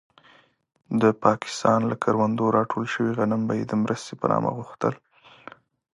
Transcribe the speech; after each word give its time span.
د 1.01 1.03
پاکستان 1.25 1.79
له 1.89 1.95
کروندو 2.03 2.45
راټول 2.57 2.85
شوي 2.93 3.11
غنم 3.19 3.41
به 3.47 3.53
يې 3.59 3.65
د 3.67 3.73
مرستې 3.83 4.13
په 4.21 4.25
نامه 4.31 4.49
غوښتل. 4.57 4.93